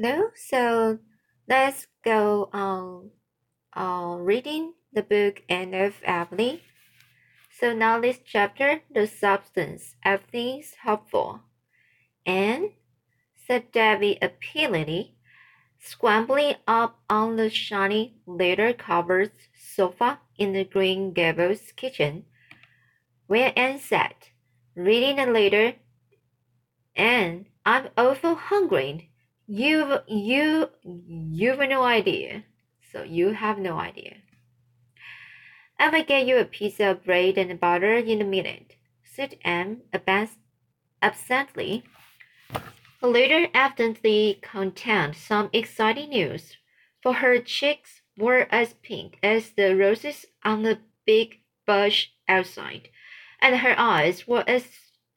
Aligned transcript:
Hello, 0.00 0.30
so 0.36 1.00
let's 1.48 1.88
go 2.04 2.48
on 2.52 3.10
on 3.74 4.20
reading 4.20 4.74
the 4.92 5.02
book 5.02 5.42
End 5.48 5.74
of 5.74 5.94
Emily. 6.04 6.62
So 7.58 7.74
now 7.74 7.98
this 7.98 8.20
chapter, 8.24 8.82
the 8.94 9.08
substance, 9.08 9.96
everything's 10.04 10.74
helpful. 10.84 11.40
And 12.24 12.74
said 13.44 13.72
Debbie 13.72 14.18
appealingly, 14.22 15.16
scrambling 15.80 16.54
up 16.68 17.00
on 17.10 17.34
the 17.34 17.50
shiny 17.50 18.18
leather 18.24 18.72
covered 18.74 19.32
sofa 19.60 20.20
in 20.36 20.52
the 20.52 20.62
Green 20.62 21.12
Gables 21.12 21.72
kitchen, 21.74 22.24
where 23.26 23.52
Anne 23.56 23.80
sat, 23.80 24.30
reading 24.76 25.18
a 25.18 25.26
letter. 25.26 25.74
And 26.94 27.46
I'm 27.66 27.88
awful 27.96 28.36
hungry. 28.36 29.10
You, 29.50 30.00
you, 30.06 30.68
you've 30.84 31.58
no 31.58 31.82
idea. 31.82 32.44
So 32.92 33.02
you 33.02 33.32
have 33.32 33.58
no 33.58 33.78
idea. 33.78 34.16
I 35.78 35.88
will 35.88 36.04
get 36.04 36.26
you 36.26 36.36
a 36.36 36.44
piece 36.44 36.78
of 36.80 37.02
bread 37.02 37.38
and 37.38 37.58
butter 37.58 37.94
in 37.94 38.20
a 38.20 38.24
minute, 38.24 38.76
said 39.02 39.38
Anne 39.42 39.80
absently. 41.00 41.84
A 43.00 43.06
letter 43.06 43.48
evidently 43.54 44.38
contained 44.42 45.16
some 45.16 45.48
exciting 45.54 46.10
news, 46.10 46.58
for 47.02 47.14
her 47.14 47.38
cheeks 47.38 48.02
were 48.18 48.48
as 48.50 48.74
pink 48.82 49.18
as 49.22 49.52
the 49.52 49.74
roses 49.74 50.26
on 50.44 50.62
the 50.62 50.80
big 51.06 51.40
bush 51.66 52.08
outside, 52.28 52.90
and 53.40 53.56
her 53.56 53.74
eyes 53.78 54.28
were 54.28 54.44
as 54.46 54.66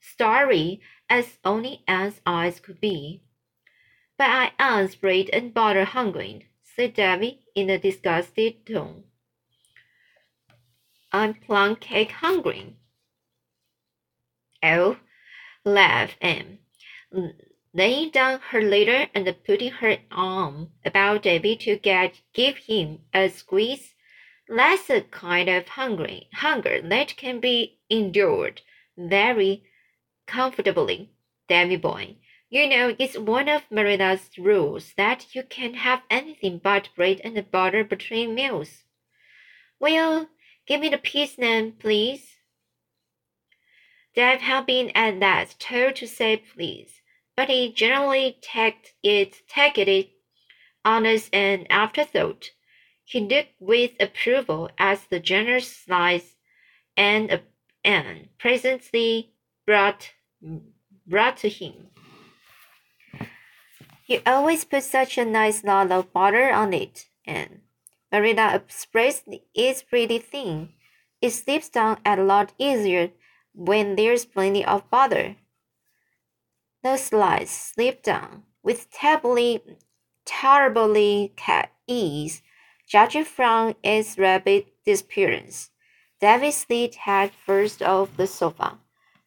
starry 0.00 0.80
as 1.10 1.38
only 1.44 1.84
Anne's 1.86 2.22
eyes 2.24 2.60
could 2.60 2.80
be. 2.80 3.20
But 4.22 4.30
I 4.30 4.52
am 4.60 4.88
bread 5.00 5.30
and 5.32 5.52
butter 5.52 5.84
hungry, 5.84 6.46
said 6.62 6.94
Debbie 6.94 7.40
in 7.56 7.68
a 7.68 7.76
disgusted 7.76 8.64
tone. 8.64 9.02
I'm 11.10 11.34
plum 11.34 11.74
cake 11.74 12.12
hungry. 12.12 12.76
Oh, 14.62 15.00
laughed 15.64 16.18
Anne, 16.20 16.60
laying 17.74 18.10
down 18.10 18.38
her 18.50 18.62
litter 18.62 19.08
and 19.12 19.26
putting 19.44 19.72
her 19.72 19.98
arm 20.12 20.70
about 20.84 21.24
Davy 21.24 21.56
to 21.56 21.76
get 21.76 22.20
give 22.32 22.58
him 22.58 23.00
a 23.12 23.28
squeeze. 23.28 23.92
That's 24.46 24.88
a 24.88 25.00
kind 25.00 25.48
of 25.48 25.66
hungry 25.66 26.28
hunger 26.34 26.80
that 26.80 27.16
can 27.16 27.40
be 27.40 27.80
endured 27.90 28.60
very 28.96 29.64
comfortably, 30.28 31.10
Davy 31.48 31.76
boy. 31.76 32.18
You 32.52 32.68
know, 32.68 32.94
it's 32.98 33.16
one 33.16 33.48
of 33.48 33.62
Marina's 33.70 34.28
rules 34.36 34.92
that 34.98 35.34
you 35.34 35.42
can't 35.42 35.74
have 35.74 36.02
anything 36.10 36.60
but 36.62 36.90
bread 36.94 37.22
and 37.24 37.50
butter 37.50 37.82
between 37.82 38.34
meals. 38.34 38.84
Well, 39.80 40.28
give 40.66 40.82
me 40.82 40.90
the 40.90 40.98
piece 40.98 41.34
then, 41.36 41.72
please. 41.72 42.36
Dave 44.14 44.42
had 44.42 44.66
been 44.66 44.90
at 44.90 45.18
that 45.20 45.54
told 45.58 45.96
to 45.96 46.06
say 46.06 46.36
please, 46.54 47.00
but 47.34 47.48
he 47.48 47.72
generally 47.72 48.36
taked 48.42 48.92
it, 49.02 49.40
take 49.48 49.78
it 49.78 50.10
on 50.84 51.06
as 51.06 51.30
an 51.32 51.66
afterthought. 51.70 52.50
He 53.02 53.20
looked 53.20 53.54
with 53.60 53.92
approval 53.98 54.68
as 54.76 55.06
the 55.06 55.20
generous 55.20 55.74
slice 55.74 56.36
and, 56.98 57.40
and 57.82 58.28
presently 58.38 59.32
brought, 59.64 60.10
brought 61.06 61.38
to 61.38 61.48
him. 61.48 61.88
You 64.06 64.20
always 64.26 64.64
put 64.64 64.82
such 64.82 65.16
a 65.16 65.24
nice 65.24 65.62
lot 65.62 65.92
of 65.92 66.12
butter 66.12 66.50
on 66.50 66.72
it, 66.72 67.08
and 67.24 67.60
Marina 68.10 68.54
expressed 68.54 69.28
it's 69.54 69.82
pretty 69.82 70.18
thin. 70.18 70.70
It 71.20 71.30
slips 71.30 71.68
down 71.68 71.98
a 72.04 72.16
lot 72.16 72.52
easier 72.58 73.10
when 73.54 73.96
there's 73.96 74.24
plenty 74.24 74.64
of 74.64 74.90
butter. 74.90 75.36
The 76.82 76.96
slice 76.96 77.50
slipped 77.50 78.04
down 78.04 78.42
with 78.62 78.90
terribly, 78.90 79.62
terribly 80.24 81.32
ease, 81.86 82.42
judging 82.88 83.24
from 83.24 83.76
its 83.84 84.18
rapid 84.18 84.66
disappearance. 84.84 85.70
David 86.20 86.52
slid 86.52 86.94
head 86.96 87.32
first 87.46 87.82
off 87.82 88.16
the 88.16 88.26
sofa, 88.26 88.78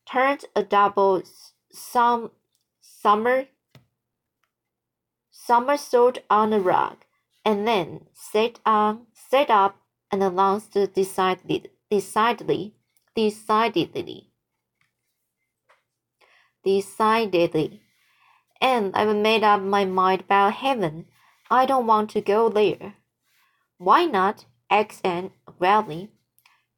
turned 0.05 0.45
a 0.55 0.63
double 0.63 1.23
some 1.71 2.31
summer 2.81 3.45
somersault 5.45 6.19
on 6.29 6.49
the 6.49 6.59
rug, 6.59 6.97
and 7.43 7.67
then 7.67 8.07
sat 8.13 8.59
on 8.65 9.07
sat 9.13 9.49
up 9.49 9.77
and 10.11 10.23
announced 10.23 10.73
decidedly 10.93 11.71
decidedly 11.89 12.73
decidedly 13.15 14.31
decidedly 16.63 17.81
and 18.61 18.95
I've 18.95 19.15
made 19.15 19.43
up 19.43 19.61
my 19.61 19.85
mind 19.85 20.21
about 20.21 20.53
heaven. 20.53 21.05
I 21.51 21.65
don't 21.65 21.87
want 21.87 22.09
to 22.11 22.21
go 22.21 22.49
there. 22.49 22.95
Why 23.77 24.05
not? 24.05 24.45
Anne 24.69 25.31
gravely. 25.59 26.09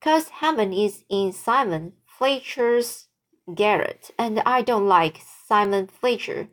Cause 0.02 0.30
heaven 0.30 0.74
is 0.74 1.04
in 1.10 1.32
Simon 1.32 1.94
Fletcher's 2.06 3.08
garret, 3.54 4.12
and 4.20 4.40
I 4.42 4.62
don't 4.62 4.88
like 4.88 5.22
Simon 5.48 5.88
Fletcher. 5.88 6.50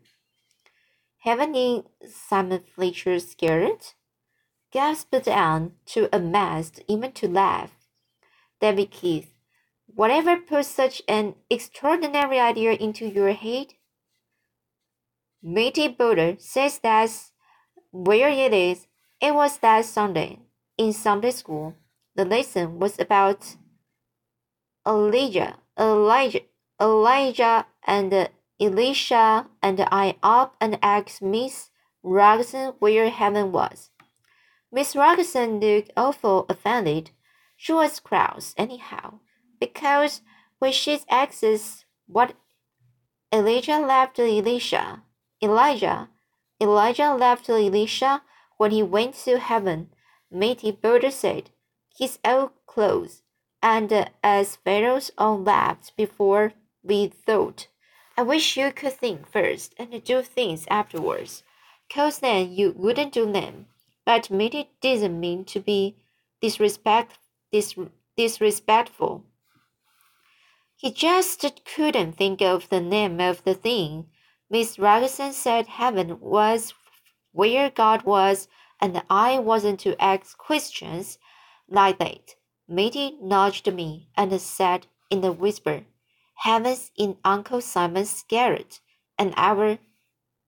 Heaven 1.24 1.54
in 1.54 1.84
Simon 2.06 2.60
Fletcher's 2.60 3.30
scared? 3.30 3.94
gasped 4.70 5.26
Anne, 5.26 5.72
too 5.86 6.06
amazed 6.12 6.84
even 6.86 7.12
to 7.12 7.26
laugh. 7.26 7.72
David 8.60 8.90
Keith, 8.90 9.32
whatever 9.86 10.36
put 10.36 10.66
such 10.66 11.00
an 11.08 11.36
extraordinary 11.48 12.38
idea 12.38 12.72
into 12.72 13.06
your 13.06 13.32
head? 13.32 13.68
Mitty 15.42 15.88
Boulter 15.88 16.38
says 16.38 16.78
that's 16.78 17.32
where 17.90 18.28
it 18.28 18.52
is. 18.52 18.86
It 19.18 19.34
was 19.34 19.56
that 19.60 19.86
Sunday 19.86 20.40
in 20.76 20.92
Sunday 20.92 21.30
school. 21.30 21.74
The 22.16 22.26
lesson 22.26 22.78
was 22.78 22.98
about 22.98 23.56
Elijah, 24.86 25.56
Elijah, 25.80 26.40
Elijah, 26.78 27.64
and 27.86 28.28
Elisha 28.60 29.48
and 29.62 29.80
I 29.90 30.16
up 30.22 30.56
and 30.60 30.78
asked 30.82 31.20
Miss 31.20 31.70
Rogerson 32.02 32.74
where 32.78 33.10
heaven 33.10 33.50
was. 33.50 33.90
Miss 34.70 34.94
Rogerson 34.94 35.60
looked 35.60 35.92
awful 35.96 36.46
offended. 36.48 37.10
She 37.56 37.72
was 37.72 38.00
cross, 38.00 38.54
anyhow, 38.56 39.20
because 39.58 40.22
when 40.58 40.72
she 40.72 40.98
asked 41.08 41.84
what 42.06 42.34
Elijah 43.32 43.78
left 43.78 44.18
Elisha, 44.18 45.02
Elijah, 45.42 46.10
Elijah 46.60 47.14
left 47.14 47.48
Elisha 47.48 48.22
when 48.56 48.70
he 48.70 48.82
went 48.82 49.14
to 49.14 49.38
heaven, 49.38 49.90
Mitty 50.30 50.72
Boulter 50.72 51.10
said, 51.10 51.50
his 51.96 52.18
old 52.24 52.50
clothes, 52.66 53.22
and 53.62 54.10
as 54.22 54.56
Pharaoh's 54.56 55.10
own 55.18 55.44
left 55.44 55.96
before 55.96 56.52
we 56.82 57.08
thought. 57.08 57.68
I 58.16 58.22
wish 58.22 58.56
you 58.56 58.70
could 58.70 58.92
think 58.92 59.26
first 59.28 59.74
and 59.76 60.04
do 60.04 60.22
things 60.22 60.66
afterwards, 60.70 61.42
cause 61.90 62.20
then 62.20 62.52
you 62.52 62.72
wouldn't 62.76 63.12
do 63.12 63.30
them. 63.30 63.66
But 64.04 64.30
Mitty 64.30 64.70
didn't 64.80 65.18
mean 65.18 65.44
to 65.46 65.60
be 65.60 65.96
disrespect, 66.40 67.18
dis, 67.50 67.74
disrespectful. 68.16 69.24
He 70.76 70.92
just 70.92 71.44
couldn't 71.64 72.12
think 72.12 72.40
of 72.42 72.68
the 72.68 72.80
name 72.80 73.18
of 73.20 73.42
the 73.44 73.54
thing. 73.54 74.06
Miss 74.50 74.78
Rogerson 74.78 75.32
said 75.32 75.66
heaven 75.66 76.20
was 76.20 76.74
where 77.32 77.70
God 77.70 78.02
was, 78.02 78.46
and 78.80 79.02
I 79.10 79.38
wasn't 79.38 79.80
to 79.80 80.00
ask 80.00 80.36
questions 80.38 81.18
like 81.68 81.98
that. 81.98 82.36
Mitty 82.68 83.16
nudged 83.20 83.72
me 83.72 84.08
and 84.16 84.40
said 84.40 84.86
in 85.10 85.24
a 85.24 85.32
whisper, 85.32 85.84
Heaven's 86.36 86.90
in 86.96 87.16
Uncle 87.24 87.60
Simon's 87.60 88.24
garret, 88.28 88.80
and 89.18 89.34
I 89.36 89.52
will 89.52 89.78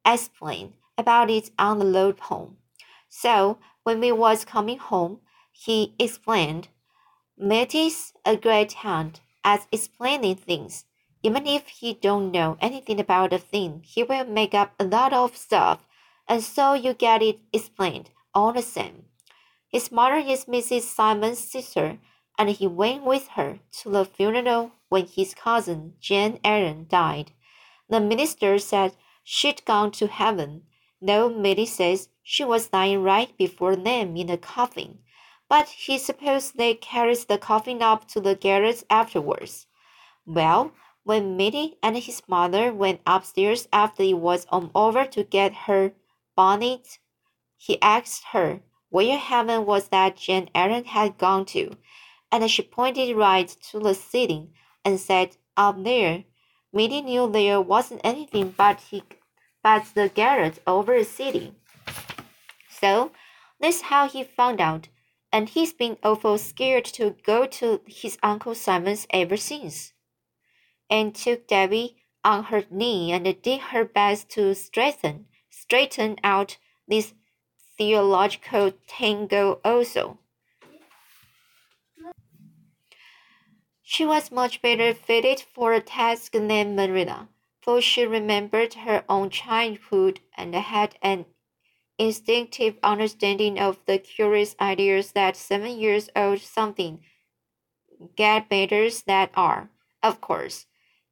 explain 0.04 0.74
about 0.98 1.30
it 1.30 1.50
on 1.58 1.78
the 1.78 1.86
road 1.86 2.20
home. 2.20 2.58
So 3.08 3.58
when 3.82 4.00
we 4.00 4.12
was 4.12 4.44
coming 4.44 4.78
home, 4.78 5.20
he 5.52 5.94
explained. 5.98 6.68
Mitty's 7.38 8.12
a 8.24 8.36
great 8.36 8.72
hand 8.72 9.20
at 9.44 9.66
explaining 9.72 10.36
things. 10.36 10.84
Even 11.22 11.46
if 11.46 11.68
he 11.68 11.94
don't 11.94 12.30
know 12.30 12.56
anything 12.60 13.00
about 13.00 13.32
a 13.32 13.38
thing, 13.38 13.82
he 13.84 14.02
will 14.02 14.24
make 14.26 14.54
up 14.54 14.74
a 14.78 14.84
lot 14.84 15.12
of 15.12 15.36
stuff, 15.36 15.86
and 16.28 16.42
so 16.42 16.74
you 16.74 16.94
get 16.94 17.22
it 17.22 17.38
explained 17.52 18.10
all 18.34 18.52
the 18.52 18.62
same. 18.62 19.06
His 19.68 19.90
mother 19.90 20.16
is 20.16 20.44
Mrs. 20.44 20.82
Simon's 20.82 21.38
sister, 21.38 21.98
and 22.38 22.50
he 22.50 22.66
went 22.66 23.04
with 23.04 23.28
her 23.28 23.60
to 23.70 23.90
the 23.90 24.04
funeral 24.04 24.72
when 24.88 25.06
his 25.06 25.34
cousin 25.34 25.94
Jane 26.00 26.38
Aaron 26.44 26.86
died. 26.88 27.32
The 27.88 28.00
minister 28.00 28.58
said 28.58 28.96
she'd 29.22 29.64
gone 29.64 29.90
to 29.92 30.06
heaven, 30.06 30.64
though 31.00 31.28
Mitty 31.28 31.66
says 31.66 32.08
she 32.22 32.44
was 32.44 32.72
lying 32.72 33.02
right 33.02 33.36
before 33.36 33.76
them 33.76 34.16
in 34.16 34.26
the 34.26 34.36
coffin. 34.36 34.98
But 35.48 35.68
he 35.68 35.98
supposed 35.98 36.56
they 36.56 36.74
carried 36.74 37.18
the 37.28 37.38
coffin 37.38 37.80
up 37.80 38.08
to 38.08 38.20
the 38.20 38.34
garret 38.34 38.82
afterwards. 38.90 39.66
Well, 40.24 40.72
when 41.04 41.36
Mitty 41.36 41.76
and 41.84 41.96
his 41.96 42.20
mother 42.26 42.72
went 42.72 43.00
upstairs 43.06 43.68
after 43.72 44.02
it 44.02 44.18
was 44.18 44.44
all 44.50 44.70
over 44.74 45.04
to 45.04 45.22
get 45.22 45.54
her 45.54 45.92
bonnet, 46.34 46.98
he 47.56 47.80
asked 47.80 48.24
her 48.32 48.60
where 48.90 49.16
heaven 49.16 49.66
was 49.66 49.88
that 49.88 50.16
Jane 50.16 50.50
Aaron 50.54 50.84
had 50.84 51.16
gone 51.16 51.44
to, 51.46 51.76
and 52.42 52.50
she 52.50 52.62
pointed 52.62 53.16
right 53.16 53.48
to 53.70 53.78
the 53.78 53.94
ceiling 53.94 54.52
and 54.84 55.00
said, 55.00 55.36
Up 55.56 55.82
there. 55.82 56.24
Mitty 56.72 57.00
knew 57.00 57.30
there 57.30 57.60
wasn't 57.60 58.00
anything 58.04 58.54
but 58.56 58.80
he 58.80 59.02
but 59.62 59.86
the 59.94 60.08
garret 60.08 60.60
over 60.66 60.98
the 60.98 61.04
city. 61.04 61.54
So 62.68 63.12
that's 63.58 63.80
how 63.82 64.08
he 64.08 64.22
found 64.22 64.60
out, 64.60 64.88
and 65.32 65.48
he's 65.48 65.72
been 65.72 65.96
awful 66.02 66.38
scared 66.38 66.84
to 66.96 67.16
go 67.24 67.46
to 67.46 67.80
his 67.86 68.18
Uncle 68.22 68.54
Simon's 68.54 69.06
ever 69.10 69.36
since. 69.36 69.92
And 70.90 71.14
took 71.14 71.48
Debbie 71.48 71.96
on 72.22 72.44
her 72.44 72.64
knee 72.70 73.12
and 73.12 73.24
did 73.42 73.60
her 73.72 73.84
best 73.84 74.28
to 74.30 74.54
straighten 74.54 75.26
straighten 75.48 76.16
out 76.22 76.58
this 76.86 77.14
theological 77.76 78.72
tangle 78.86 79.60
also. 79.64 80.18
She 83.88 84.04
was 84.04 84.32
much 84.32 84.60
better 84.62 84.92
fitted 84.92 85.40
for 85.40 85.72
a 85.72 85.80
task 85.80 86.32
than 86.32 86.74
Marilla, 86.74 87.28
for 87.62 87.80
she 87.80 88.04
remembered 88.04 88.74
her 88.74 89.04
own 89.08 89.30
childhood 89.30 90.18
and 90.36 90.52
had 90.56 90.98
an 91.02 91.24
instinctive 91.96 92.80
understanding 92.82 93.60
of 93.60 93.78
the 93.86 93.98
curious 93.98 94.56
ideas 94.60 95.12
that 95.12 95.36
seven 95.36 95.78
years 95.78 96.10
old 96.16 96.40
something 96.40 97.04
get 98.16 98.48
betters 98.48 99.02
that 99.04 99.30
are, 99.36 99.70
of 100.02 100.20
course, 100.20 100.66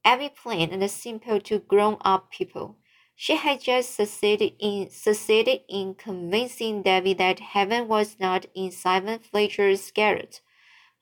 every 0.05 0.29
plain 0.29 0.73
and 0.73 0.91
simple 0.91 1.39
to 1.43 1.61
grown 1.61 1.97
up 2.01 2.29
people. 2.33 2.77
She 3.15 3.37
had 3.37 3.61
just 3.61 3.95
succeeded 3.95 4.55
in 4.59 4.91
succeeded 4.91 5.61
in 5.69 5.95
convincing 5.95 6.83
Debbie 6.83 7.15
that 7.15 7.39
heaven 7.39 7.87
was 7.87 8.19
not 8.19 8.47
in 8.53 8.73
Simon 8.73 9.21
Fletcher's 9.21 9.93
garret. 9.93 10.41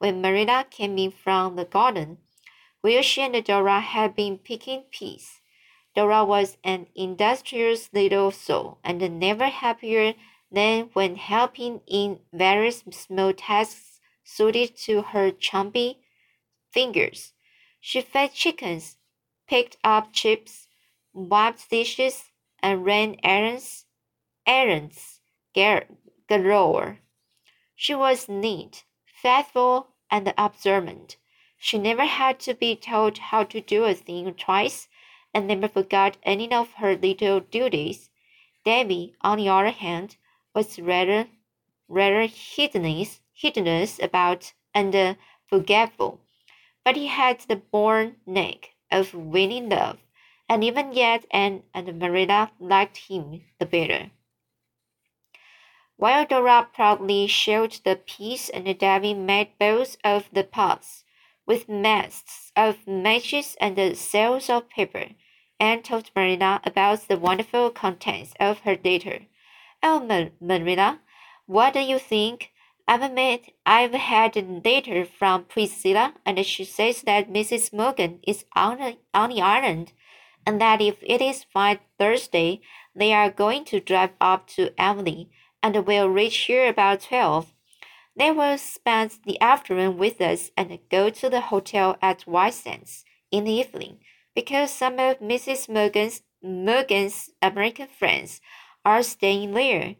When 0.02 0.20
Marilla 0.20 0.66
came 0.68 0.98
in 0.98 1.12
from 1.12 1.54
the 1.54 1.64
garden, 1.64 2.18
where 2.80 3.04
she 3.04 3.22
and 3.22 3.44
Dora 3.44 3.78
had 3.78 4.16
been 4.16 4.36
picking 4.36 4.82
peas, 4.90 5.40
Dora 5.94 6.24
was 6.24 6.58
an 6.64 6.88
industrious 6.96 7.88
little 7.92 8.32
soul 8.32 8.78
and 8.82 8.98
never 9.20 9.46
happier 9.46 10.14
than 10.50 10.90
when 10.94 11.14
helping 11.14 11.82
in 11.86 12.18
various 12.32 12.82
small 12.90 13.32
tasks 13.32 14.00
suited 14.24 14.76
to 14.78 15.02
her 15.02 15.30
chumpy 15.30 15.98
fingers. 16.72 17.32
She 17.80 18.00
fed 18.00 18.32
chickens, 18.32 18.96
picked 19.46 19.76
up 19.84 20.12
chips, 20.12 20.66
wiped 21.12 21.70
dishes, 21.70 22.24
and 22.60 22.84
ran 22.84 23.18
errands, 23.22 23.86
errands 24.48 25.20
galore. 25.54 26.98
She 27.76 27.94
was 27.94 28.28
neat, 28.28 28.82
faithful, 29.06 29.91
and 30.12 30.32
observant. 30.38 31.16
She 31.58 31.76
never 31.78 32.04
had 32.04 32.38
to 32.40 32.54
be 32.54 32.76
told 32.76 33.18
how 33.18 33.42
to 33.42 33.60
do 33.60 33.84
a 33.84 33.94
thing 33.94 34.32
twice, 34.34 34.88
and 35.34 35.48
never 35.48 35.66
forgot 35.66 36.18
any 36.22 36.52
of 36.52 36.74
her 36.74 36.94
little 36.94 37.40
duties. 37.40 38.10
Debbie, 38.64 39.16
on 39.22 39.38
the 39.38 39.48
other 39.48 39.70
hand, 39.70 40.16
was 40.54 40.78
rather, 40.78 41.26
rather 41.88 42.26
heedless, 42.26 43.20
heedless 43.32 43.98
about 44.00 44.52
and 44.72 44.94
uh, 44.94 45.14
forgetful, 45.48 46.20
but 46.84 46.94
he 46.94 47.08
had 47.08 47.40
the 47.40 47.56
born 47.56 48.16
knack 48.24 48.76
of 48.92 49.14
winning 49.14 49.68
love 49.68 49.98
and 50.52 50.62
even 50.62 50.92
yet 50.92 51.24
Anne 51.30 51.62
and 51.72 51.98
Marilla 51.98 52.50
liked 52.60 52.98
him 53.08 53.42
the 53.58 53.64
better. 53.64 54.10
While 56.02 56.26
Dora 56.26 56.68
proudly 56.74 57.28
showed 57.28 57.78
the 57.84 57.94
piece 57.94 58.48
and 58.48 58.66
Davy 58.76 59.14
made 59.14 59.56
bows 59.56 59.96
of 60.02 60.28
the 60.32 60.42
pots, 60.42 61.04
with 61.46 61.68
masts 61.68 62.50
of 62.56 62.88
matches 62.88 63.56
and 63.60 63.96
sails 63.96 64.50
of 64.50 64.68
paper, 64.68 65.10
and 65.60 65.84
told 65.84 66.10
Marilla 66.16 66.60
about 66.64 67.06
the 67.06 67.16
wonderful 67.16 67.70
contents 67.70 68.34
of 68.40 68.58
her 68.62 68.76
letter. 68.84 69.26
Oh, 69.80 70.00
Marilla, 70.40 70.98
what 71.46 71.74
do 71.74 71.78
you 71.78 72.00
think? 72.00 72.50
I've 72.88 73.12
met, 73.12 73.52
I've 73.64 73.94
had 73.94 74.36
a 74.36 74.42
letter 74.42 75.04
from 75.04 75.44
Priscilla, 75.44 76.14
and 76.26 76.44
she 76.44 76.64
says 76.64 77.02
that 77.02 77.32
Mrs. 77.32 77.72
Morgan 77.72 78.18
is 78.26 78.44
on, 78.56 78.96
on 79.14 79.30
the 79.30 79.40
island 79.40 79.92
and 80.44 80.60
that 80.60 80.80
if 80.80 80.96
it 81.02 81.22
is 81.22 81.44
fine 81.44 81.78
Thursday, 81.96 82.60
they 82.92 83.12
are 83.12 83.30
going 83.30 83.64
to 83.66 83.78
drive 83.78 84.10
up 84.20 84.48
to 84.48 84.72
Emily 84.76 85.30
and 85.62 85.86
will 85.86 86.08
reach 86.08 86.36
here 86.36 86.68
about 86.68 87.02
twelve. 87.02 87.52
They 88.16 88.30
will 88.30 88.58
spend 88.58 89.18
the 89.24 89.40
afternoon 89.40 89.96
with 89.96 90.20
us 90.20 90.50
and 90.56 90.78
go 90.90 91.08
to 91.10 91.30
the 91.30 91.40
hotel 91.40 91.96
at 92.02 92.22
White 92.22 92.54
Sands 92.54 93.04
in 93.30 93.44
the 93.44 93.52
evening 93.52 94.00
because 94.34 94.70
some 94.70 94.98
of 94.98 95.20
Mrs. 95.20 95.68
Morgan's, 95.68 96.22
Morgan's 96.42 97.30
American 97.40 97.88
friends 97.88 98.40
are 98.84 99.02
staying 99.02 99.52
there. 99.52 99.96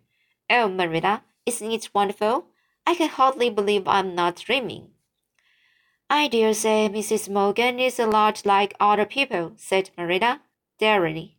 Oh, 0.50 0.68
Marilla, 0.68 1.22
isn't 1.46 1.70
it 1.70 1.90
wonderful? 1.94 2.46
I 2.86 2.94
can 2.94 3.08
hardly 3.08 3.48
believe 3.48 3.86
I'm 3.86 4.14
not 4.14 4.36
dreaming. 4.36 4.88
I 6.10 6.28
dare 6.28 6.52
say 6.52 6.90
Mrs. 6.92 7.30
Morgan 7.30 7.78
is 7.78 7.98
a 7.98 8.06
lot 8.06 8.44
like 8.44 8.74
other 8.78 9.06
people, 9.06 9.52
said 9.56 9.90
Marilla, 9.96 10.42
dryly. 10.78 11.38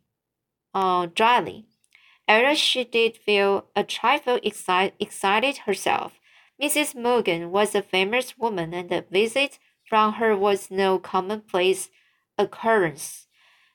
Oh, 0.74 1.06
dryly. 1.06 1.66
Although 2.26 2.54
she 2.54 2.84
did 2.84 3.16
feel 3.16 3.66
a 3.76 3.84
trifle 3.84 4.38
exci 4.40 4.92
excited 4.98 5.58
herself, 5.58 6.18
Mrs. 6.60 6.94
Morgan 6.94 7.50
was 7.50 7.74
a 7.74 7.82
famous 7.82 8.38
woman, 8.38 8.72
and 8.72 8.90
a 8.92 9.02
visit 9.02 9.58
from 9.88 10.14
her 10.14 10.36
was 10.36 10.70
no 10.70 10.98
commonplace 10.98 11.90
occurrence. 12.38 13.26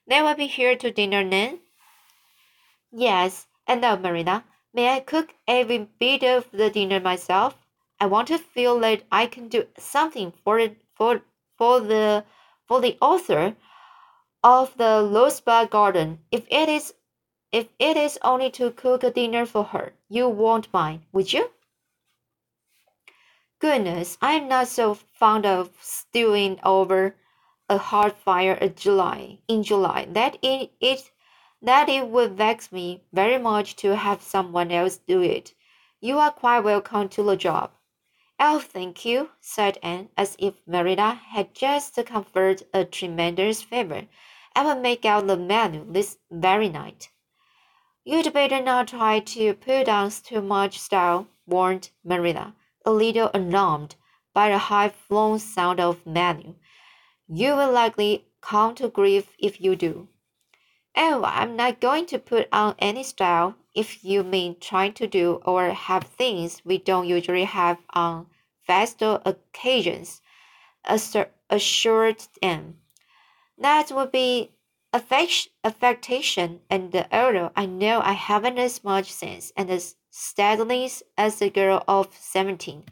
They 0.07 0.21
will 0.21 0.35
be 0.35 0.47
here 0.47 0.75
to 0.75 0.91
dinner 0.91 1.27
then? 1.27 1.59
Yes, 2.91 3.47
and 3.67 3.81
now, 3.81 3.95
Marilla, 3.95 4.43
may 4.73 4.89
I 4.95 5.01
cook 5.01 5.35
every 5.47 5.87
bit 5.99 6.23
of 6.23 6.49
the 6.51 6.71
dinner 6.71 6.99
myself? 6.99 7.55
I 7.99 8.07
want 8.07 8.29
to 8.29 8.39
feel 8.39 8.79
that 8.79 9.03
I 9.11 9.27
can 9.27 9.49
do 9.49 9.65
something 9.77 10.33
for 10.43 10.69
for 10.95 11.21
for 11.57 11.79
the 11.81 12.25
for 12.65 12.81
the 12.81 12.97
author 13.01 13.55
of 14.43 14.75
the 14.77 15.07
Rosebud 15.11 15.69
Garden. 15.69 16.19
If 16.31 16.47
it 16.49 16.69
is 16.69 16.93
if 17.51 17.67
it 17.79 17.97
is 17.97 18.19
only 18.21 18.49
to 18.51 18.71
cook 18.71 19.03
a 19.03 19.11
dinner 19.11 19.45
for 19.45 19.63
her, 19.63 19.93
you 20.07 20.29
won't 20.29 20.71
mind, 20.73 21.01
would 21.11 21.33
you? 21.33 21.51
Goodness, 23.59 24.17
I'm 24.21 24.47
not 24.47 24.67
so 24.67 24.93
fond 24.93 25.45
of 25.45 25.71
stewing 25.81 26.59
over 26.63 27.15
a 27.67 27.77
hard 27.77 28.13
fire 28.13 28.53
in 28.53 28.73
July 28.75 29.39
in 29.47 29.63
July 29.63 30.07
that 30.11 30.37
it, 30.41 30.71
it 30.79 31.11
that 31.61 31.89
it 31.89 32.07
would 32.07 32.37
vex 32.37 32.71
me 32.71 33.03
very 33.11 33.37
much 33.37 33.75
to 33.75 33.95
have 33.95 34.21
someone 34.21 34.71
else 34.71 34.97
do 34.97 35.21
it. 35.21 35.53
You 35.99 36.19
are 36.19 36.31
quite 36.31 36.61
welcome 36.61 37.09
to 37.09 37.23
the 37.23 37.35
job. 37.35 37.71
Oh, 38.39 38.59
thank 38.59 39.03
you, 39.03 39.31
said 39.41 39.77
Anne, 39.83 40.07
as 40.15 40.37
if 40.39 40.61
Marilla 40.65 41.19
had 41.31 41.53
just 41.53 41.95
conferred 42.05 42.63
a 42.73 42.85
tremendous 42.85 43.61
favor. 43.61 44.07
I 44.55 44.63
will 44.63 44.79
make 44.79 45.03
out 45.03 45.27
the 45.27 45.35
menu 45.35 45.85
this 45.91 46.17
very 46.31 46.69
night. 46.69 47.09
You'd 48.03 48.33
better 48.33 48.61
not 48.61 48.87
try 48.87 49.19
to 49.19 49.53
put 49.53 49.87
on 49.87 50.09
too 50.09 50.41
much 50.41 50.79
style, 50.79 51.27
warned 51.45 51.91
Marilla, 52.03 52.55
a 52.85 52.91
little 52.91 53.29
alarmed 53.33 53.95
by 54.33 54.49
the 54.49 54.57
high-flown 54.57 55.39
sound 55.39 55.79
of 55.79 56.05
menu. 56.05 56.55
You 57.27 57.55
will 57.55 57.71
likely 57.71 58.25
come 58.41 58.73
to 58.75 58.89
grief 58.89 59.35
if 59.37 59.61
you 59.61 59.75
do. 59.75 60.07
Oh, 60.95 61.23
I'm 61.23 61.55
not 61.55 61.79
going 61.79 62.05
to 62.07 62.19
put 62.19 62.47
on 62.51 62.75
any 62.79 63.03
style, 63.03 63.55
if 63.75 64.03
you 64.03 64.23
mean 64.23 64.55
trying 64.59 64.93
to 64.93 65.05
do 65.05 65.41
or 65.45 65.69
have 65.69 66.03
things 66.03 66.61
we 66.65 66.77
don't 66.79 67.07
usually 67.07 67.43
have 67.43 67.77
on 67.91 68.27
festal 68.65 69.21
occasions, 69.25 70.21
assured 70.83 72.23
them. 72.41 72.77
That 73.57 73.91
would 73.91 74.11
be 74.11 74.51
affectation, 74.91 76.61
and 76.67 76.91
the 76.91 77.05
although 77.15 77.51
I 77.55 77.67
know 77.67 78.01
I 78.01 78.13
haven't 78.13 78.57
as 78.57 78.83
much 78.83 79.11
sense 79.11 79.53
and 79.55 79.69
as 79.69 79.95
steadiness 80.09 81.03
as 81.15 81.41
a 81.43 81.51
girl 81.51 81.83
of 81.87 82.17
seventeen, 82.17 82.85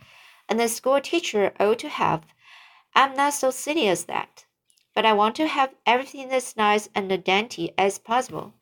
and 0.48 0.62
a 0.62 0.68
school 0.68 1.02
teacher 1.02 1.54
ought 1.60 1.80
to 1.80 1.90
have, 1.90 2.24
I'm 2.94 3.16
not 3.16 3.34
so 3.34 3.50
silly 3.50 3.88
as 3.88 4.06
that. 4.06 4.46
But 4.94 5.08
I 5.08 5.14
want 5.14 5.36
to 5.38 5.48
have 5.48 5.74
everything 5.88 6.30
as 6.32 6.56
nice 6.56 6.88
and 6.94 7.24
dainty 7.24 7.74
as 7.80 7.98
possible. 7.98 8.54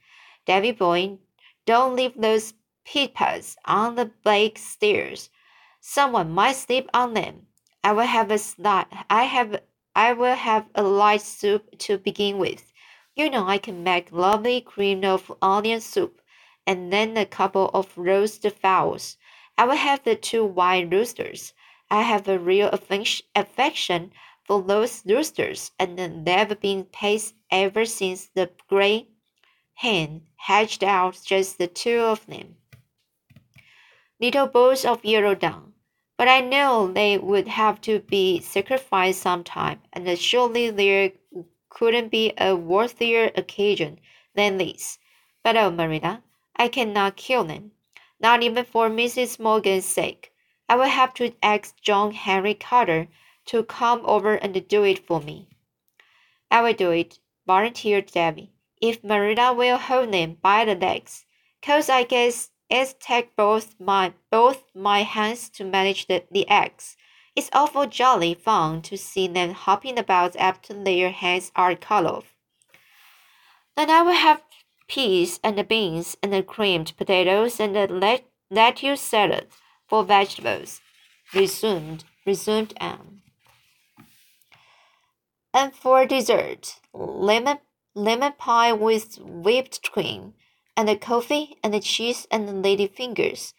Davy 0.46 0.72
Boyne 0.72 1.20
Don't 1.66 1.96
leave 1.96 2.14
those 2.16 2.54
peepas 2.86 3.58
on 3.66 3.96
the 3.96 4.12
back 4.24 4.58
stairs. 4.58 5.30
Someone 5.82 6.32
might 6.32 6.56
sleep 6.56 6.90
on 6.94 7.14
them. 7.14 7.48
I 7.84 7.92
will 7.92 8.04
have 8.04 8.32
a 8.32 8.38
slight, 8.38 8.88
I 9.10 9.24
have 9.24 9.62
I 9.94 10.14
will 10.14 10.36
have 10.36 10.68
a 10.74 10.84
light 10.84 11.22
soup 11.22 11.78
to 11.80 11.98
begin 11.98 12.38
with. 12.38 12.72
You 13.16 13.30
know 13.30 13.48
I 13.48 13.60
can 13.60 13.82
make 13.82 14.12
lovely 14.12 14.60
cream 14.60 15.06
of 15.06 15.32
onion 15.42 15.80
soup, 15.80 16.22
and 16.68 16.92
then 16.92 17.16
a 17.16 17.26
couple 17.26 17.70
of 17.74 17.98
roast 17.98 18.46
fowls. 18.62 19.16
I 19.58 19.66
will 19.66 19.78
have 19.78 20.04
the 20.04 20.18
two 20.18 20.44
white 20.44 20.92
roosters. 20.92 21.54
I 21.90 22.02
have 22.02 22.28
a 22.28 22.38
real 22.38 22.70
affection 23.36 24.12
for 24.44 24.62
those 24.62 25.06
roosters, 25.06 25.72
and 25.80 25.98
they've 26.26 26.60
been 26.60 26.84
paced 26.84 27.36
ever 27.50 27.86
since 27.86 28.28
the 28.28 28.52
grey 28.68 29.08
hen 29.76 30.24
hatched 30.36 30.84
out 30.84 31.18
just 31.26 31.58
the 31.58 31.68
two 31.68 32.00
of 32.00 32.26
them. 32.26 32.58
Little 34.20 34.48
balls 34.48 34.84
of 34.84 35.06
yellow 35.06 35.36
down. 35.36 35.72
But 36.18 36.30
I 36.30 36.40
know 36.40 36.92
they 36.92 37.18
would 37.18 37.48
have 37.50 37.82
to 37.82 38.00
be 38.00 38.40
sacrificed 38.40 39.22
sometime, 39.22 39.82
and 39.92 40.18
surely 40.18 40.70
there 40.70 41.12
couldn't 41.76 42.10
be 42.10 42.34
a 42.40 42.56
worthier 42.56 43.32
occasion 43.36 44.00
than 44.34 44.58
this. 44.58 44.98
But 45.44 45.58
oh, 45.58 45.70
Marilla, 45.70 46.24
I 46.56 46.68
cannot 46.70 47.18
kill 47.18 47.44
them, 47.44 47.74
not 48.20 48.42
even 48.42 48.66
for 48.66 48.90
Mrs. 48.90 49.40
Morgan's 49.40 49.86
sake. 49.86 50.32
I 50.68 50.76
will 50.78 50.86
have 50.86 51.14
to 51.16 51.36
ask 51.44 51.80
John 51.82 52.14
Henry 52.14 52.56
Carter 52.56 53.10
to 53.48 53.64
come 53.64 54.02
over 54.06 54.36
and 54.36 54.68
do 54.68 54.84
it 54.84 55.06
for 55.06 55.20
me. 55.22 55.50
I 56.50 56.62
will 56.62 56.74
do 56.74 56.92
it, 56.92 57.20
volunteered 57.46 58.08
Davy 58.08 58.56
if 58.82 59.04
Marina 59.04 59.54
will 59.54 59.78
hold 59.78 60.12
them 60.12 60.38
by 60.42 60.66
the 60.66 60.76
legs, 60.76 61.26
'cause 61.62 61.90
I 61.90 62.04
guess 62.04 62.52
it's 62.70 62.94
take 63.00 63.36
both 63.36 63.80
my 63.80 64.14
both 64.30 64.64
my 64.76 65.04
hands 65.04 65.50
to 65.52 65.64
manage 65.64 66.08
the, 66.08 66.26
the 66.30 66.48
eggs. 66.50 66.98
It's 67.36 67.50
awful 67.52 67.86
jolly 67.86 68.34
fun 68.34 68.82
to 68.84 68.98
see 68.98 69.28
them 69.28 69.52
hopping 69.52 70.00
about 70.00 70.38
after 70.38 70.74
their 70.74 71.12
heads 71.12 71.52
are 71.54 71.76
cut 71.76 72.06
off. 72.06 72.34
Then 73.76 73.90
I 73.90 74.04
will 74.04 74.14
have 74.14 74.42
peas 74.88 75.42
and 75.44 75.58
the 75.58 75.66
beans 75.66 76.16
and 76.24 76.32
the 76.32 76.42
creamed 76.44 76.94
potatoes 76.96 77.60
and 77.60 77.76
the 77.76 77.88
let 77.88 78.26
lettuce 78.50 79.02
salad 79.02 79.48
for 79.86 80.06
vegetables, 80.06 80.80
resumed 81.34 82.06
resumed 82.26 82.74
Anne. 82.78 83.22
And 85.54 85.76
for 85.76 86.06
dessert, 86.06 86.80
lemon 86.94 87.60
lemon 87.94 88.34
pie 88.38 88.72
with 88.72 89.18
whipped 89.20 89.92
cream, 89.92 90.36
and 90.78 90.88
the 90.88 90.96
coffee 90.96 91.58
and 91.62 91.74
the 91.74 91.82
cheese 91.82 92.28
and 92.32 92.48
the 92.48 92.54
lady 92.54 92.88
fingers. 92.88 93.54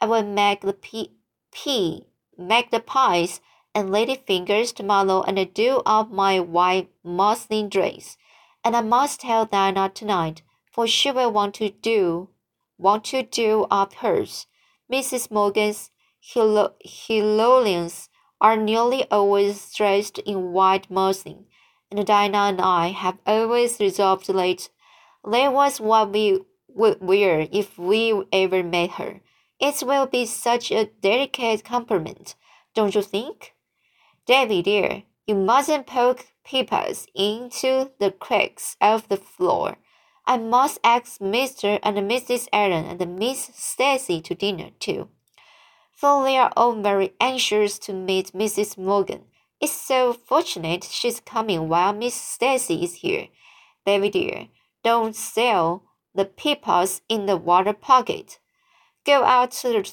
I 0.00 0.06
will 0.06 0.24
make 0.24 0.62
the 0.62 0.72
pea, 0.72 1.12
pea 1.52 2.11
make 2.38 2.70
the 2.70 2.80
pies 2.80 3.40
and 3.74 3.90
lady 3.90 4.14
fingers 4.26 4.72
tomorrow 4.72 5.22
and 5.22 5.54
do 5.54 5.82
up 5.86 6.10
my 6.10 6.40
white 6.40 6.90
muslin 7.04 7.68
dress. 7.68 8.16
And 8.64 8.76
I 8.76 8.82
must 8.82 9.20
tell 9.20 9.46
Dinah 9.46 9.92
tonight, 9.94 10.42
for 10.70 10.86
she 10.86 11.10
will 11.10 11.32
want 11.32 11.54
to 11.56 11.70
do 11.70 12.28
want 12.78 13.04
to 13.04 13.22
do 13.22 13.66
up 13.70 13.94
hers. 13.94 14.46
Mrs. 14.92 15.30
Morgan's 15.30 15.90
Helolians 16.34 18.08
are 18.40 18.56
nearly 18.56 19.08
always 19.10 19.72
dressed 19.72 20.18
in 20.18 20.52
white 20.52 20.90
muslin, 20.90 21.46
and 21.90 22.04
Dinah 22.06 22.38
and 22.38 22.60
I 22.60 22.88
have 22.88 23.18
always 23.26 23.78
resolved 23.78 24.28
late 24.28 24.68
that 25.24 25.52
was 25.52 25.80
what 25.80 26.10
we 26.10 26.40
would 26.68 27.00
wear 27.00 27.46
if 27.52 27.78
we 27.78 28.24
ever 28.32 28.62
met 28.62 28.92
her. 28.92 29.20
It 29.62 29.80
will 29.80 30.06
be 30.06 30.26
such 30.26 30.72
a 30.72 30.86
delicate 30.86 31.64
compliment, 31.64 32.34
don't 32.74 32.96
you 32.96 33.02
think? 33.02 33.54
Davy 34.26 34.60
dear, 34.60 35.04
you 35.24 35.36
mustn't 35.36 35.86
poke 35.86 36.26
peepers 36.44 37.06
into 37.14 37.92
the 38.00 38.10
cracks 38.10 38.76
of 38.80 39.08
the 39.08 39.16
floor. 39.16 39.76
I 40.26 40.38
must 40.38 40.80
ask 40.82 41.20
Mr. 41.20 41.78
and 41.84 41.96
Mrs. 41.96 42.48
Allen 42.52 42.86
and 42.86 43.16
Miss 43.16 43.52
Stacy 43.54 44.20
to 44.22 44.34
dinner 44.34 44.70
too, 44.80 45.10
for 45.92 46.24
they 46.24 46.36
are 46.38 46.52
all 46.56 46.74
very 46.82 47.12
anxious 47.20 47.78
to 47.86 47.92
meet 47.92 48.32
Mrs. 48.32 48.76
Morgan. 48.76 49.26
It's 49.60 49.70
so 49.70 50.12
fortunate 50.12 50.82
she's 50.82 51.20
coming 51.20 51.68
while 51.68 51.92
Miss 51.92 52.16
Stacy 52.16 52.82
is 52.82 52.94
here. 52.94 53.28
Baby 53.86 54.10
dear, 54.10 54.48
don't 54.82 55.14
sell 55.14 55.84
the 56.16 56.24
peapots 56.24 57.02
in 57.08 57.26
the 57.26 57.36
water 57.36 57.72
pocket. 57.72 58.40
Go 59.04 59.24
out 59.24 59.50
to 59.52 59.68
the, 59.68 59.92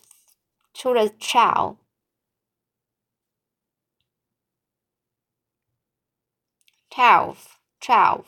to 0.75 0.93
the 0.93 1.11
chow. 1.19 1.77
Twelve, 6.91 7.59
twelve. 7.81 8.25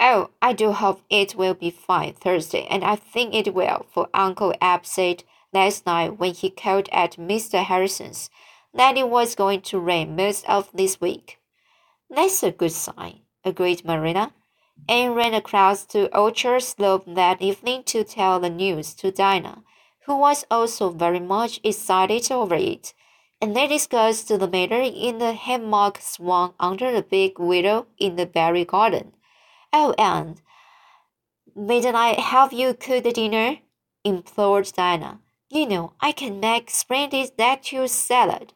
Oh, 0.00 0.30
I 0.40 0.52
do 0.52 0.72
hope 0.72 1.02
it 1.08 1.34
will 1.34 1.54
be 1.54 1.70
fine 1.70 2.14
Thursday, 2.14 2.66
and 2.68 2.82
I 2.82 2.96
think 2.96 3.34
it 3.34 3.54
will, 3.54 3.86
for 3.90 4.08
Uncle 4.12 4.54
Ab 4.60 4.84
said 4.84 5.24
last 5.52 5.86
night 5.86 6.18
when 6.18 6.34
he 6.34 6.50
called 6.50 6.88
at 6.90 7.16
Mr. 7.16 7.62
Harrison's 7.62 8.28
that 8.74 8.96
it 8.96 9.08
was 9.08 9.34
going 9.34 9.60
to 9.60 9.78
rain 9.78 10.16
most 10.16 10.48
of 10.48 10.70
this 10.72 11.00
week. 11.00 11.38
That's 12.10 12.42
a 12.42 12.50
good 12.50 12.72
sign, 12.72 13.20
agreed 13.44 13.84
Marina. 13.84 14.32
Anne 14.88 15.12
ran 15.14 15.34
across 15.34 15.84
to 15.86 16.14
Orchard 16.16 16.62
Slope 16.62 17.04
that 17.06 17.40
evening 17.40 17.84
to 17.84 18.02
tell 18.02 18.40
the 18.40 18.50
news 18.50 18.94
to 18.94 19.10
Dinah, 19.12 19.62
who 20.06 20.16
was 20.16 20.44
also 20.50 20.90
very 20.90 21.20
much 21.20 21.60
excited 21.62 22.30
over 22.30 22.54
it, 22.54 22.92
and 23.40 23.56
they 23.56 23.66
discussed 23.66 24.28
the 24.28 24.48
matter 24.48 24.80
in 24.80 25.18
the 25.18 25.32
hammock 25.32 25.98
swung 26.00 26.54
under 26.58 26.92
the 26.92 27.02
big 27.02 27.38
willow 27.38 27.86
in 27.98 28.16
the 28.16 28.26
berry 28.26 28.64
garden. 28.64 29.12
Oh, 29.72 29.94
and 29.98 30.40
mayn't 31.56 31.94
I 31.94 32.20
have 32.20 32.52
you 32.52 32.74
cook 32.74 33.04
the 33.04 33.12
dinner? 33.12 33.58
implored 34.04 34.72
Dinah. 34.72 35.20
You 35.48 35.66
know 35.66 35.92
I 36.00 36.12
can 36.12 36.40
make 36.40 36.70
splendid 36.70 37.32
lettuce 37.38 37.92
salad. 37.92 38.54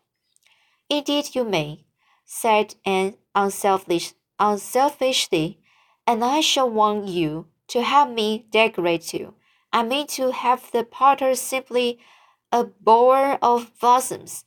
Indeed 0.89 1.35
you 1.35 1.45
may, 1.45 1.85
said 2.25 2.75
Anne 2.85 3.17
unselfish, 3.35 4.15
unselfishly, 4.39 5.61
and 6.07 6.25
I 6.25 6.41
shall 6.41 6.71
want 6.71 7.09
you 7.09 7.47
to 7.69 7.83
help 7.83 8.11
me 8.11 8.47
decorate 8.51 9.03
too. 9.03 9.35
I 9.77 9.83
mean 9.83 10.07
to 10.07 10.31
have 10.31 10.73
the 10.73 10.85
potter 10.85 11.35
simply 11.35 11.99
a 12.51 12.65
bower 12.65 13.39
of 13.43 13.79
blossoms, 13.79 14.47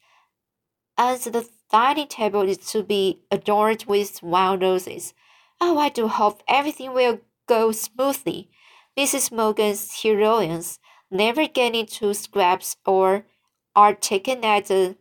and 0.98 1.22
the 1.22 1.48
dining 1.72 2.08
table 2.08 2.42
is 2.42 2.58
to 2.72 2.82
be 2.82 3.20
adorned 3.30 3.86
with 3.88 4.24
wild 4.24 4.64
roses. 4.64 5.14
Oh, 5.62 5.78
I 5.78 5.90
do 5.90 6.08
hope 6.08 6.42
everything 6.48 6.96
will 6.96 7.20
go 7.46 7.72
smoothly. 7.72 8.50
Mrs. 8.98 9.32
Morgan's 9.32 10.02
heroines 10.02 10.80
never 11.12 11.48
get 11.48 11.76
into 11.76 12.12
scraps 12.16 12.76
or 12.84 13.28
are 13.76 13.94
taken 13.94 14.44
as 14.44 14.72
a 14.72 14.96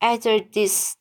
at 0.00 0.24
a 0.24 0.40
dis 0.40 0.96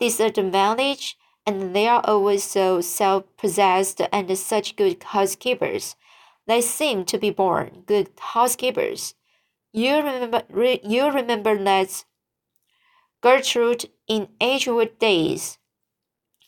disadvantage, 0.00 1.16
and 1.46 1.76
they 1.76 1.86
are 1.86 2.02
always 2.04 2.42
so 2.42 2.80
self 2.80 3.22
possessed 3.36 4.00
and 4.12 4.36
such 4.36 4.74
good 4.74 5.00
housekeepers. 5.04 5.94
They 6.48 6.62
seem 6.62 7.04
to 7.04 7.18
be 7.18 7.30
born 7.30 7.84
good 7.86 8.10
housekeepers. 8.18 9.14
You 9.72 9.96
remember, 9.96 10.44
re, 10.48 10.80
you 10.82 11.10
remember 11.10 11.62
that 11.62 12.04
Gertrude 13.20 13.90
in 14.08 14.28
Edgewood 14.40 14.98
days 14.98 15.58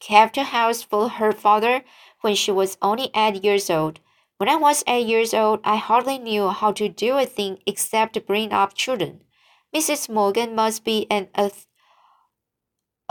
kept 0.00 0.38
a 0.38 0.44
house 0.44 0.82
for 0.82 1.10
her 1.10 1.32
father 1.32 1.84
when 2.22 2.34
she 2.34 2.50
was 2.50 2.78
only 2.80 3.10
eight 3.14 3.44
years 3.44 3.68
old. 3.68 4.00
When 4.38 4.48
I 4.48 4.56
was 4.56 4.82
eight 4.86 5.06
years 5.06 5.34
old, 5.34 5.60
I 5.64 5.76
hardly 5.76 6.18
knew 6.18 6.48
how 6.48 6.72
to 6.72 6.88
do 6.88 7.18
a 7.18 7.26
thing 7.26 7.58
except 7.66 8.26
bring 8.26 8.54
up 8.54 8.72
children. 8.72 9.20
Mrs. 9.74 10.08
Morgan 10.08 10.54
must 10.54 10.82
be 10.82 11.06
an 11.10 11.28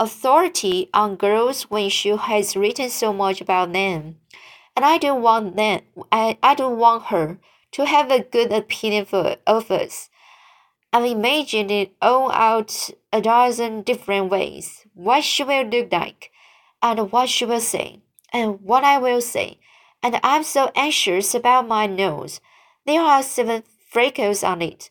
authority 0.00 0.90
on 0.92 1.14
girls 1.14 1.70
when 1.70 1.88
she 1.88 2.08
has 2.08 2.56
written 2.56 2.90
so 2.90 3.12
much 3.12 3.40
about 3.40 3.72
them. 3.72 4.19
And 4.80 4.86
I 4.86 4.96
don't 4.96 5.20
want 5.20 5.56
them 5.56 5.82
I, 6.10 6.38
I 6.42 6.54
don't 6.54 6.78
want 6.78 7.12
her 7.12 7.38
to 7.72 7.84
have 7.84 8.10
a 8.10 8.22
good 8.22 8.50
opinion 8.50 9.04
for, 9.04 9.36
of 9.46 9.70
us. 9.70 10.08
I've 10.90 11.04
imagined 11.04 11.70
it 11.70 11.92
all 12.00 12.32
out 12.32 12.88
a 13.12 13.20
dozen 13.20 13.82
different 13.82 14.30
ways. 14.30 14.86
What 14.94 15.22
she 15.22 15.44
will 15.44 15.66
look 15.66 15.92
like, 15.92 16.30
and 16.80 17.12
what 17.12 17.28
she 17.28 17.44
will 17.44 17.60
say, 17.60 18.00
and 18.32 18.62
what 18.62 18.82
I 18.82 18.96
will 18.96 19.20
say. 19.20 19.58
And 20.02 20.18
I'm 20.22 20.44
so 20.44 20.72
anxious 20.74 21.34
about 21.34 21.68
my 21.68 21.86
nose. 21.86 22.40
There 22.86 23.02
are 23.02 23.22
seven 23.22 23.64
freckles 23.90 24.42
on 24.42 24.62
it, 24.62 24.90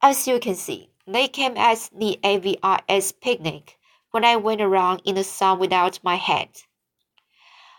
as 0.00 0.26
you 0.26 0.40
can 0.40 0.54
see. 0.54 0.88
They 1.06 1.28
came 1.28 1.58
at 1.58 1.90
the 1.94 2.18
AVRS 2.24 3.12
picnic 3.20 3.76
when 4.12 4.24
I 4.24 4.36
went 4.36 4.62
around 4.62 5.02
in 5.04 5.14
the 5.14 5.24
sun 5.24 5.58
without 5.58 6.00
my 6.02 6.14
hat. 6.14 6.62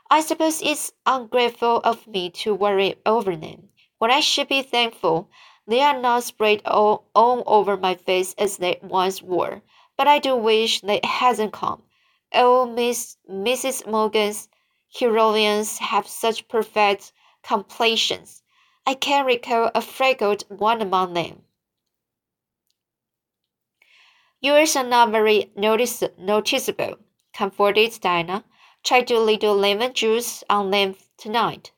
I 0.09 0.21
suppose 0.21 0.61
it's 0.61 0.91
ungrateful 1.05 1.77
of 1.83 2.07
me 2.07 2.29
to 2.31 2.53
worry 2.53 2.95
over 3.05 3.35
them, 3.35 3.69
When 3.97 4.11
I 4.11 4.19
should 4.19 4.47
be 4.47 4.61
thankful, 4.61 5.29
they 5.65 5.81
are 5.81 5.97
not 5.99 6.23
spread 6.23 6.61
all, 6.65 7.07
all 7.15 7.43
over 7.45 7.77
my 7.77 7.95
face 7.95 8.33
as 8.37 8.57
they 8.57 8.79
once 8.81 9.21
were, 9.21 9.61
but 9.97 10.07
I 10.07 10.19
do 10.19 10.35
wish 10.35 10.81
they 10.81 10.99
hadn't 11.03 11.51
come. 11.51 11.83
Oh, 12.33 12.65
Miss 12.65 13.17
Mrs. 13.29 13.85
Morgan's 13.85 14.49
heroines 14.97 15.77
have 15.79 16.07
such 16.07 16.47
perfect 16.47 17.11
completions. 17.43 18.43
I 18.85 18.93
can't 18.93 19.25
recall 19.27 19.71
a 19.75 19.81
freckled 19.81 20.43
one 20.49 20.81
among 20.81 21.13
them. 21.15 21.43
Yours 24.41 24.75
are 24.75 24.83
not 24.83 25.11
very 25.11 25.51
notice 25.55 26.01
noticeable, 26.17 26.95
comforted 27.33 27.99
Diana. 28.01 28.45
Try 28.88 29.01
to 29.01 29.20
little 29.20 29.53
lemon 29.53 29.91
juice 29.94 30.46
on 30.50 30.72
them 30.72 30.96
tonight. 31.17 31.74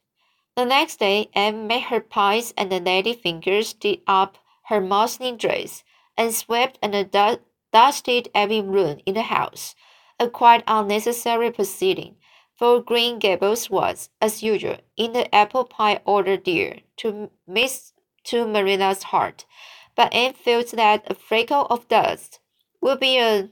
The 0.55 0.63
next 0.63 0.97
day, 0.99 1.31
Anne 1.33 1.65
made 1.65 1.85
her 1.85 2.01
pies 2.01 2.53
and 2.55 2.71
the 2.71 2.79
lady 2.79 3.15
fingers 3.15 3.73
did 3.73 4.01
up 4.05 4.37
her 4.65 4.79
muslin 4.79 5.35
dress 5.35 5.83
and 6.15 6.35
swept 6.35 6.77
and 6.83 6.93
du 7.11 7.39
dusted 7.73 8.29
every 8.35 8.61
room 8.61 8.99
in 9.07 9.15
the 9.15 9.23
house, 9.23 9.73
a 10.19 10.29
quite 10.29 10.63
unnecessary 10.67 11.49
proceeding, 11.51 12.17
for 12.55 12.79
Green 12.79 13.17
Gables 13.17 13.71
was, 13.71 14.11
as 14.21 14.43
usual, 14.43 14.77
in 14.95 15.13
the 15.13 15.33
apple 15.33 15.65
pie 15.65 16.01
order 16.05 16.37
dear 16.37 16.77
to 16.97 17.31
Miss 17.47 17.91
to 18.25 18.45
Marina's 18.45 19.01
heart, 19.09 19.47
but 19.95 20.13
Anne 20.13 20.33
felt 20.33 20.69
that 20.73 21.09
a 21.09 21.15
freckle 21.15 21.65
of 21.71 21.87
dust 21.87 22.39
would 22.81 22.99
be 22.99 23.17
a 23.17 23.49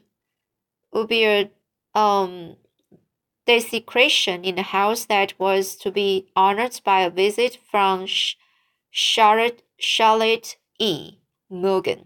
would 0.93 1.07
be 1.07 1.25
a 1.25 1.49
um 1.95 2.57
desecration 3.47 4.43
in 4.43 4.59
a 4.59 4.61
house 4.61 5.05
that 5.05 5.33
was 5.39 5.75
to 5.77 5.89
be 5.91 6.27
honored 6.35 6.79
by 6.83 7.01
a 7.01 7.09
visit 7.09 7.57
from 7.71 8.05
Charlotte, 8.91 9.63
Charlotte 9.79 10.57
E. 10.77 11.17
Morgan. 11.49 12.05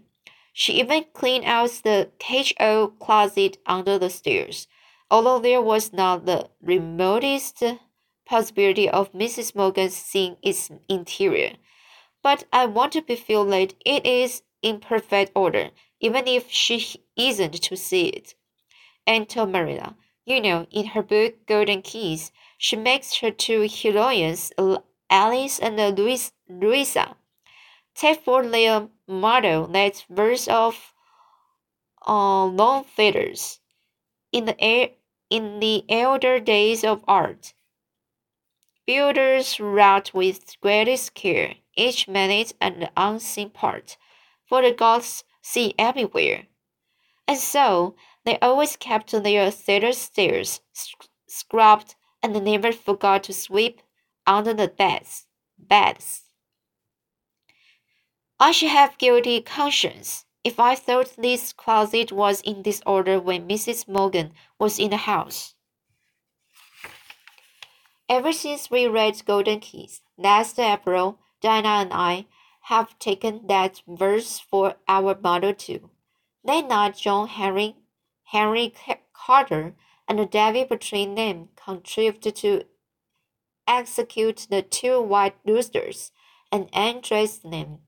She 0.54 0.74
even 0.74 1.04
cleaned 1.12 1.44
out 1.44 1.70
the 1.82 2.10
catch-all 2.18 2.88
closet 2.88 3.58
under 3.66 3.98
the 3.98 4.10
stairs, 4.10 4.68
although 5.10 5.40
there 5.40 5.60
was 5.60 5.92
not 5.92 6.26
the 6.26 6.48
remotest 6.62 7.62
possibility 8.24 8.88
of 8.88 9.12
Mrs. 9.12 9.54
Morgan 9.54 9.90
seeing 9.90 10.36
its 10.42 10.70
interior. 10.88 11.54
But 12.22 12.44
I 12.52 12.66
want 12.66 12.92
to 12.92 13.02
be 13.02 13.16
feel 13.16 13.44
that 13.46 13.74
it 13.84 14.06
is 14.06 14.42
in 14.62 14.78
perfect 14.78 15.32
order, 15.34 15.70
even 16.00 16.28
if 16.28 16.50
she 16.50 17.02
isn't 17.16 17.54
to 17.62 17.76
see 17.76 18.06
it. 18.06 18.34
And 19.06 19.28
told 19.28 19.50
Marilla, 19.50 19.96
you 20.32 20.40
know, 20.40 20.66
in 20.70 20.86
her 20.86 21.02
book 21.02 21.34
Golden 21.46 21.82
Keys, 21.82 22.32
she 22.56 22.76
makes 22.76 23.16
her 23.20 23.30
two 23.30 23.68
heroines, 23.68 24.52
Alice 25.10 25.58
and 25.58 25.76
Louisa, 26.48 27.16
take 27.94 28.24
for 28.24 28.46
their 28.46 28.88
motto 29.06 29.66
that 29.66 30.04
verse 30.08 30.48
of 30.48 30.94
uh, 32.06 32.46
Longfellow's. 32.46 33.60
In 34.32 34.46
the 34.46 34.58
air, 34.58 34.90
in 35.28 35.60
the 35.60 35.84
elder 35.88 36.40
days 36.40 36.82
of 36.82 37.04
art, 37.06 37.52
builders 38.86 39.60
wrought 39.60 40.14
with 40.14 40.58
greatest 40.60 41.14
care 41.14 41.56
each 41.76 42.08
minute 42.08 42.54
and 42.60 42.90
unseen 42.96 43.50
part, 43.50 43.98
for 44.46 44.62
the 44.62 44.72
gods 44.72 45.24
see 45.42 45.74
everywhere. 45.78 46.46
And 47.28 47.38
so 47.38 47.94
they 48.24 48.38
always 48.38 48.76
kept 48.76 49.10
their 49.10 49.50
cellar 49.50 49.92
stairs 49.92 50.60
scrubbed 51.26 51.94
and 52.22 52.44
never 52.44 52.72
forgot 52.72 53.24
to 53.24 53.32
sweep 53.32 53.82
under 54.26 54.54
the 54.54 54.68
beds. 54.68 55.26
beds. 55.58 56.22
I 58.38 58.52
should 58.52 58.70
have 58.70 58.98
guilty 58.98 59.40
conscience 59.40 60.24
if 60.44 60.58
I 60.58 60.74
thought 60.74 61.14
this 61.16 61.52
closet 61.52 62.10
was 62.10 62.40
in 62.40 62.62
disorder 62.62 63.20
when 63.20 63.48
Mrs. 63.48 63.88
Morgan 63.88 64.32
was 64.58 64.78
in 64.78 64.90
the 64.90 64.96
house. 64.96 65.54
Ever 68.08 68.32
since 68.32 68.70
we 68.70 68.86
read 68.86 69.24
Golden 69.24 69.60
Keys 69.60 70.02
last 70.18 70.58
April, 70.58 71.18
Dinah 71.40 71.68
and 71.68 71.92
I 71.92 72.26
have 72.62 72.98
taken 72.98 73.46
that 73.46 73.82
verse 73.86 74.38
for 74.38 74.76
our 74.86 75.18
motto 75.20 75.52
too. 75.52 75.90
They 76.44 76.62
not 76.62 76.96
John 76.96 77.28
Henry 77.28 77.76
Henry 78.32 78.72
Carter 79.12 79.74
and 80.08 80.30
David 80.30 80.70
between 80.70 81.16
them 81.16 81.50
contrived 81.54 82.34
to 82.34 82.64
execute 83.68 84.46
the 84.48 84.62
two 84.62 85.02
white 85.02 85.36
roosters 85.46 86.12
and 86.50 86.70
undress 86.72 87.36
them. 87.36 87.80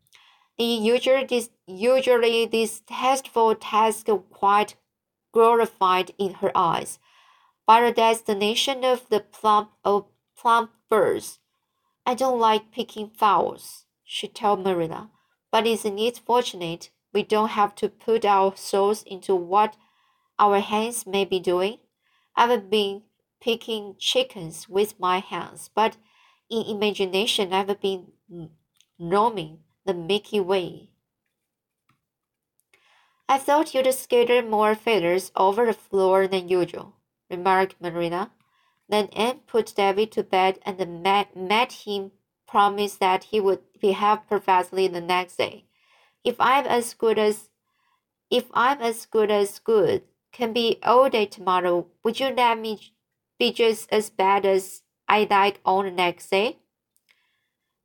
The 0.59 0.65
usually, 0.65 1.49
usually 1.67 2.45
distasteful 2.45 3.55
task 3.55 4.07
quite 4.31 4.77
glorified 5.33 6.13
in 6.19 6.35
her 6.35 6.53
eyes 6.55 6.99
by 7.67 7.81
the 7.81 7.93
destination 7.93 8.85
of 8.85 9.09
the 9.09 9.21
plump 9.21 9.71
of 9.83 10.05
plump 10.37 10.73
birds. 10.91 11.39
I 12.05 12.13
don't 12.13 12.39
like 12.39 12.71
picking 12.71 13.09
fowls, 13.09 13.87
she 14.05 14.29
told 14.29 14.63
Marilla, 14.63 15.11
but 15.51 15.67
isn't 15.67 15.99
it 15.99 16.19
fortunate 16.19 16.91
we 17.15 17.23
don't 17.23 17.51
have 17.51 17.75
to 17.77 17.89
put 17.89 18.27
our 18.27 18.55
souls 18.57 19.03
into 19.05 19.35
what 19.35 19.75
our 20.38 20.61
hands 20.61 21.07
may 21.07 21.25
be 21.25 21.40
doing. 21.40 21.79
I've 22.37 22.70
been 22.70 23.03
picking 23.40 23.97
chickens 23.99 24.68
with 24.68 24.99
my 24.99 25.18
hands, 25.18 25.70
but 25.75 25.97
in 26.51 26.62
imagination 26.66 27.53
I've 27.53 27.81
been 27.81 28.09
roaming 28.99 29.59
the 29.85 29.94
Milky 29.94 30.40
Way. 30.40 30.90
I 33.29 33.38
thought 33.38 33.75
you'd 33.75 33.92
scatter 33.94 34.42
more 34.42 34.75
feathers 34.75 35.33
over 35.35 35.66
the 35.66 35.73
floor 35.73 36.27
than 36.27 36.49
usual, 36.49 36.97
remarked 37.31 37.81
Marina. 37.81 38.33
Then 38.88 39.07
Anne 39.12 39.40
put 39.47 39.75
David 39.75 40.12
to 40.12 40.23
bed 40.23 40.59
and 40.66 40.79
made 41.35 41.73
him 41.73 42.12
promise 42.47 42.97
that 42.97 43.25
he 43.25 43.40
would 43.40 43.61
behave 43.81 44.29
perfectly 44.29 44.88
the 44.88 45.01
next 45.01 45.37
day. 45.37 45.64
If 46.23 46.37
I'm 46.38 46.66
as 46.66 46.94
good 46.94 47.18
as 47.18 47.49
if 48.31 48.44
I'm 48.53 48.81
as 48.81 49.07
good 49.07 49.31
as 49.31 49.59
good, 49.59 50.03
can 50.35 50.53
be 50.53 50.79
day 51.11 51.25
tomorrow. 51.25 51.87
Would 52.03 52.20
you 52.20 52.29
let 52.29 52.59
me 52.59 52.92
be 53.38 53.53
just 53.53 53.90
as 53.90 54.11
bad 54.11 54.44
as 54.44 54.83
I 55.09 55.27
like 55.31 55.61
on 55.64 55.87
the 55.87 55.90
next 55.90 56.29
day? 56.29 56.59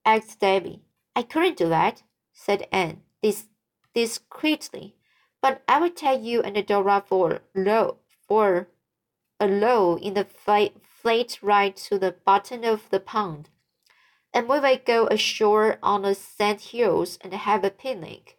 asked 0.03 0.39
Debbie. 0.39 0.81
I 1.15 1.21
couldn't 1.23 1.57
do 1.57 1.69
that, 1.69 2.03
said 2.33 2.67
Anne 2.71 3.03
dis 3.21 3.47
discreetly. 3.93 4.95
But 5.41 5.63
I 5.67 5.79
will 5.79 5.91
take 5.91 6.23
you 6.23 6.41
and 6.41 6.65
Dora 6.65 7.03
for 7.07 7.41
low 7.55 7.97
for 8.27 8.67
a 9.39 9.47
low 9.47 9.97
in 9.97 10.15
the 10.15 10.25
flight 10.25 11.39
ride 11.41 11.77
to 11.77 11.97
the 11.97 12.15
bottom 12.25 12.63
of 12.63 12.89
the 12.89 12.99
pond, 12.99 13.49
and 14.33 14.49
we 14.49 14.59
will 14.59 14.79
go 14.85 15.07
ashore 15.07 15.79
on 15.81 16.01
the 16.01 16.13
sand 16.13 16.61
hills 16.61 17.17
and 17.21 17.33
have 17.33 17.63
a 17.63 17.69
picnic. 17.69 18.37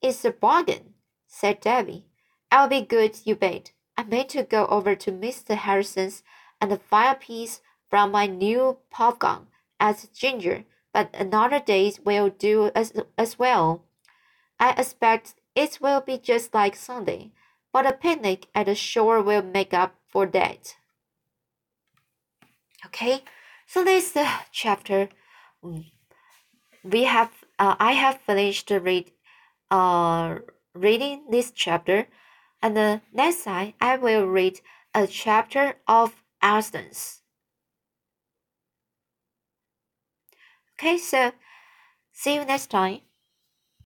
It's 0.00 0.24
a 0.24 0.30
bargain, 0.30 0.94
said 1.26 1.60
Debbie. 1.60 2.06
I'll 2.54 2.68
be 2.68 2.82
good, 2.82 3.18
you 3.24 3.34
bet. 3.34 3.72
I 3.96 4.04
meant 4.04 4.28
to 4.28 4.44
go 4.44 4.66
over 4.66 4.94
to 4.94 5.10
Mr. 5.10 5.56
Harrison's 5.56 6.22
and 6.60 6.70
the 6.70 6.78
firepiece 6.78 7.60
from 7.90 8.12
my 8.12 8.28
new 8.28 8.78
pop 8.90 9.18
gun 9.18 9.48
as 9.80 10.06
Ginger, 10.14 10.64
but 10.92 11.10
another 11.14 11.58
day 11.58 11.92
will 12.04 12.28
do 12.28 12.70
as, 12.72 12.92
as 13.18 13.40
well. 13.40 13.82
I 14.60 14.70
expect 14.70 15.34
it 15.56 15.78
will 15.80 16.00
be 16.00 16.16
just 16.16 16.54
like 16.54 16.76
Sunday, 16.76 17.32
but 17.72 17.86
a 17.86 17.92
picnic 17.92 18.46
at 18.54 18.66
the 18.66 18.76
shore 18.76 19.20
will 19.20 19.42
make 19.42 19.74
up 19.74 19.96
for 20.06 20.24
that. 20.26 20.76
Okay, 22.86 23.24
so 23.66 23.82
this 23.82 24.06
is 24.06 24.12
the 24.12 24.28
chapter. 24.52 25.08
Mm, 25.64 25.86
we 26.84 27.02
have 27.02 27.32
uh, 27.58 27.74
I 27.80 27.92
have 27.94 28.20
finished 28.20 28.70
read 28.70 29.10
uh 29.72 30.38
reading 30.72 31.24
this 31.32 31.50
chapter. 31.50 32.06
And 32.64 32.74
the 32.74 33.02
next 33.12 33.44
time 33.44 33.74
I 33.78 33.98
will 33.98 34.24
read 34.24 34.62
a 34.94 35.06
chapter 35.06 35.74
of 35.86 36.24
Astons. 36.42 37.20
Okay, 40.72 40.96
so 40.96 41.32
see 42.10 42.36
you 42.36 42.44
next 42.46 42.68
time. 42.70 43.00